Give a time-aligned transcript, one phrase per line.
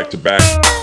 [0.00, 0.79] back to back.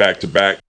[0.00, 0.60] back to back.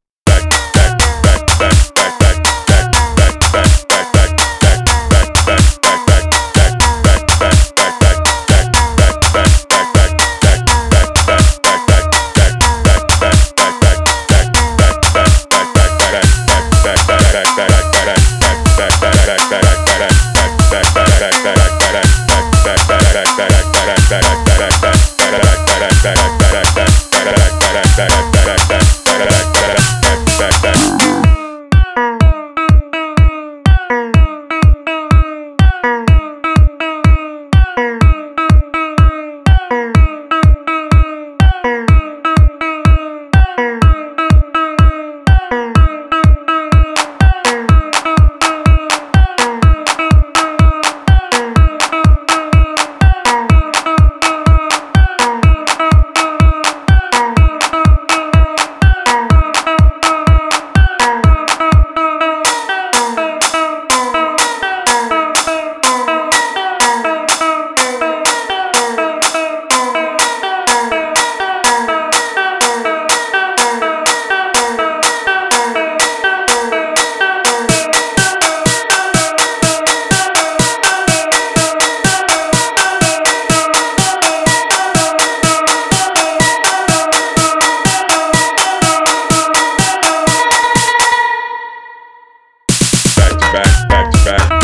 [93.52, 94.61] back, back, back.